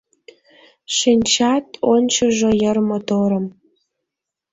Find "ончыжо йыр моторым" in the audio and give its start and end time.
1.93-3.45